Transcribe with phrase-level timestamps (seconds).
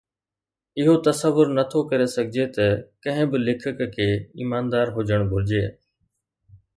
[0.79, 2.65] اهو تصور نه ٿو ڪري سگهجي ته
[3.03, 5.63] ڪنهن به ليکڪ کي ايماندار هجڻ گهرجي